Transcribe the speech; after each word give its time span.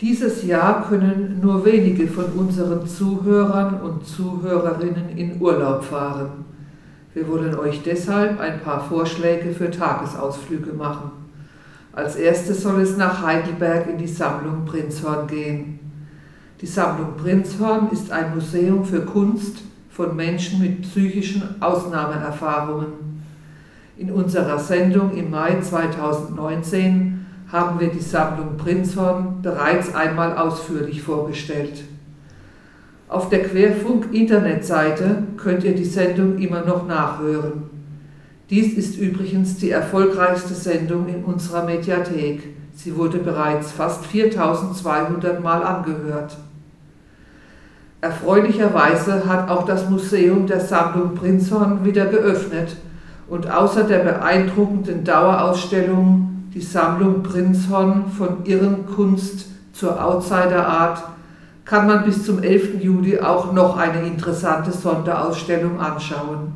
Dieses 0.00 0.44
Jahr 0.44 0.88
können 0.88 1.40
nur 1.42 1.64
wenige 1.64 2.06
von 2.06 2.26
unseren 2.26 2.86
Zuhörern 2.86 3.80
und 3.80 4.06
Zuhörerinnen 4.06 5.16
in 5.16 5.40
Urlaub 5.40 5.82
fahren. 5.82 6.44
Wir 7.14 7.26
wollen 7.26 7.58
euch 7.58 7.82
deshalb 7.82 8.38
ein 8.38 8.60
paar 8.60 8.80
Vorschläge 8.80 9.52
für 9.52 9.72
Tagesausflüge 9.72 10.72
machen. 10.72 11.10
Als 11.92 12.14
erstes 12.14 12.62
soll 12.62 12.80
es 12.80 12.96
nach 12.96 13.26
Heidelberg 13.26 13.88
in 13.88 13.98
die 13.98 14.06
Sammlung 14.06 14.64
Prinzhorn 14.66 15.26
gehen. 15.26 15.80
Die 16.60 16.66
Sammlung 16.66 17.16
Prinzhorn 17.16 17.88
ist 17.90 18.12
ein 18.12 18.36
Museum 18.36 18.84
für 18.84 19.00
Kunst 19.00 19.62
von 19.90 20.14
Menschen 20.14 20.60
mit 20.60 20.82
psychischen 20.82 21.60
Ausnahmeerfahrungen. 21.60 22.86
In 23.96 24.12
unserer 24.12 24.60
Sendung 24.60 25.16
im 25.16 25.32
Mai 25.32 25.60
2019 25.60 27.26
haben 27.50 27.80
wir 27.80 27.88
die 27.88 28.00
Sammlung 28.00 28.56
Prinzhorn 28.56 29.40
bereits 29.42 29.94
einmal 29.94 30.36
ausführlich 30.36 31.02
vorgestellt. 31.02 31.84
Auf 33.08 33.30
der 33.30 33.44
Querfunk-Internetseite 33.44 35.22
könnt 35.38 35.64
ihr 35.64 35.74
die 35.74 35.84
Sendung 35.84 36.36
immer 36.38 36.60
noch 36.60 36.86
nachhören. 36.86 37.70
Dies 38.50 38.74
ist 38.74 38.98
übrigens 38.98 39.56
die 39.56 39.70
erfolgreichste 39.70 40.52
Sendung 40.54 41.08
in 41.08 41.24
unserer 41.24 41.64
Mediathek. 41.64 42.54
Sie 42.74 42.96
wurde 42.96 43.18
bereits 43.18 43.72
fast 43.72 44.04
4200 44.06 45.42
Mal 45.42 45.62
angehört. 45.62 46.36
Erfreulicherweise 48.00 49.26
hat 49.26 49.50
auch 49.50 49.64
das 49.64 49.88
Museum 49.88 50.46
der 50.46 50.60
Sammlung 50.60 51.14
Prinzhorn 51.14 51.84
wieder 51.84 52.06
geöffnet 52.06 52.76
und 53.28 53.50
außer 53.50 53.84
der 53.84 53.98
beeindruckenden 54.00 55.02
Dauerausstellung 55.02 56.27
die 56.54 56.60
Sammlung 56.60 57.22
Prinzhorn 57.22 58.10
von 58.10 58.44
Irrenkunst 58.44 59.46
zur 59.72 60.02
Outsiderart 60.02 61.02
kann 61.64 61.86
man 61.86 62.04
bis 62.04 62.24
zum 62.24 62.42
11. 62.42 62.82
Juli 62.82 63.20
auch 63.20 63.52
noch 63.52 63.76
eine 63.76 64.06
interessante 64.06 64.72
Sonderausstellung 64.72 65.78
anschauen. 65.78 66.54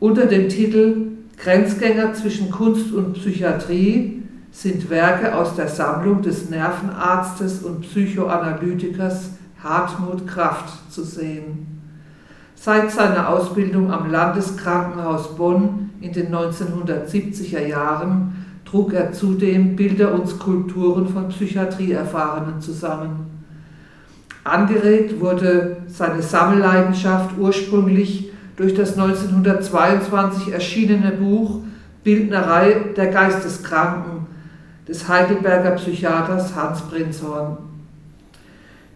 Unter 0.00 0.26
dem 0.26 0.48
Titel 0.48 1.12
Grenzgänger 1.36 2.12
zwischen 2.14 2.50
Kunst 2.50 2.92
und 2.92 3.14
Psychiatrie 3.14 4.22
sind 4.50 4.90
Werke 4.90 5.34
aus 5.34 5.54
der 5.54 5.68
Sammlung 5.68 6.22
des 6.22 6.50
Nervenarztes 6.50 7.62
und 7.62 7.82
Psychoanalytikers 7.82 9.30
Hartmut 9.62 10.26
Kraft 10.26 10.92
zu 10.92 11.04
sehen. 11.04 11.80
Seit 12.54 12.90
seiner 12.90 13.28
Ausbildung 13.28 13.90
am 13.92 14.10
Landeskrankenhaus 14.10 15.36
Bonn 15.36 15.90
in 16.00 16.12
den 16.12 16.32
1970er 16.32 17.66
Jahren 17.66 18.44
trug 18.72 18.94
er 18.94 19.12
zudem 19.12 19.76
Bilder 19.76 20.14
und 20.14 20.26
Skulpturen 20.26 21.06
von 21.06 21.28
Psychiatrieerfahrenen 21.28 22.58
zusammen. 22.62 23.26
Angeregt 24.44 25.20
wurde 25.20 25.76
seine 25.88 26.22
Sammelleidenschaft 26.22 27.36
ursprünglich 27.38 28.30
durch 28.56 28.74
das 28.74 28.96
1922 28.98 30.54
erschienene 30.54 31.12
Buch 31.12 31.60
Bildnerei 32.02 32.92
der 32.96 33.08
Geisteskranken 33.08 34.26
des 34.88 35.06
Heidelberger 35.06 35.72
Psychiaters 35.72 36.56
Hans 36.56 36.80
Prinzhorn. 36.80 37.58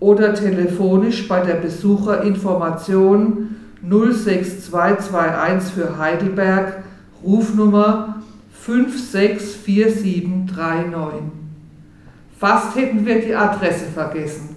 oder 0.00 0.34
telefonisch 0.34 1.28
bei 1.28 1.40
der 1.40 1.54
Besucherinformation 1.54 3.54
06221 3.82 5.74
für 5.74 5.96
Heidelberg, 5.98 6.82
Rufnummer 7.22 8.22
564739. 8.52 11.20
Fast 12.38 12.76
hätten 12.76 13.06
wir 13.06 13.20
die 13.20 13.34
Adresse 13.34 13.86
vergessen. 13.86 14.56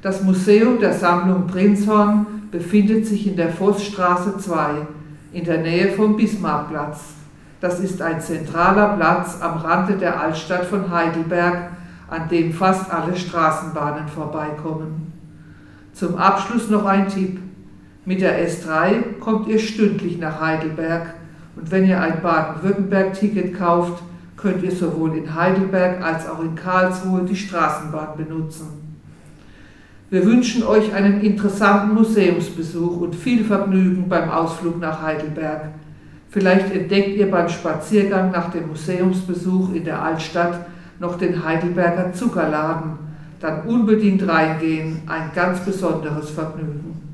Das 0.00 0.22
Museum 0.22 0.78
der 0.78 0.92
Sammlung 0.92 1.46
Prinzhorn 1.46 2.26
befindet 2.50 3.06
sich 3.06 3.26
in 3.26 3.36
der 3.36 3.50
Vossstraße 3.50 4.38
2 4.38 4.86
in 5.32 5.44
der 5.44 5.58
Nähe 5.58 5.92
vom 5.92 6.16
Bismarckplatz. 6.16 7.00
Das 7.60 7.80
ist 7.80 8.00
ein 8.00 8.20
zentraler 8.20 8.96
Platz 8.96 9.38
am 9.40 9.58
Rande 9.58 9.94
der 9.94 10.20
Altstadt 10.20 10.64
von 10.64 10.90
Heidelberg, 10.90 11.70
an 12.08 12.28
dem 12.28 12.52
fast 12.52 12.92
alle 12.92 13.16
Straßenbahnen 13.16 14.08
vorbeikommen. 14.08 15.12
Zum 15.92 16.16
Abschluss 16.16 16.70
noch 16.70 16.84
ein 16.84 17.08
Tipp. 17.08 17.40
Mit 18.04 18.20
der 18.20 18.48
S3 18.48 19.18
kommt 19.20 19.48
ihr 19.48 19.58
stündlich 19.58 20.18
nach 20.18 20.40
Heidelberg 20.40 21.14
und 21.56 21.70
wenn 21.70 21.86
ihr 21.86 22.00
ein 22.00 22.22
Baden-Württemberg-Ticket 22.22 23.58
kauft, 23.58 24.02
könnt 24.36 24.62
ihr 24.62 24.70
sowohl 24.70 25.16
in 25.16 25.34
Heidelberg 25.34 26.02
als 26.02 26.28
auch 26.28 26.40
in 26.40 26.54
Karlsruhe 26.54 27.24
die 27.24 27.36
Straßenbahn 27.36 28.16
benutzen. 28.16 28.87
Wir 30.10 30.24
wünschen 30.24 30.62
euch 30.62 30.94
einen 30.94 31.20
interessanten 31.20 31.94
Museumsbesuch 31.94 32.98
und 32.98 33.14
viel 33.14 33.44
Vergnügen 33.44 34.08
beim 34.08 34.30
Ausflug 34.30 34.80
nach 34.80 35.02
Heidelberg. 35.02 35.68
Vielleicht 36.30 36.74
entdeckt 36.74 37.16
ihr 37.16 37.30
beim 37.30 37.48
Spaziergang 37.50 38.30
nach 38.30 38.50
dem 38.50 38.68
Museumsbesuch 38.68 39.74
in 39.74 39.84
der 39.84 40.02
Altstadt 40.02 40.66
noch 40.98 41.18
den 41.18 41.44
Heidelberger 41.44 42.14
Zuckerladen. 42.14 42.92
Dann 43.38 43.66
unbedingt 43.66 44.26
reingehen, 44.26 45.02
ein 45.06 45.30
ganz 45.34 45.60
besonderes 45.60 46.30
Vergnügen. 46.30 47.07